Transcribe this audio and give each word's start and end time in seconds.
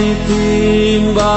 titimbali 0.00 1.28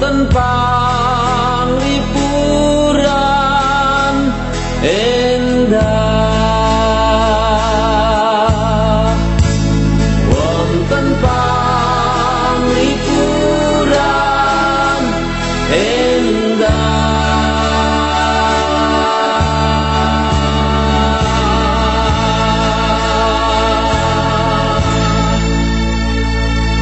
tentang 0.00 1.68
liburan. 1.82 3.14
Eh. 4.82 5.13